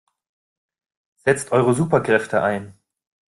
[1.17, 2.73] Setzt eure Superkräfte ein!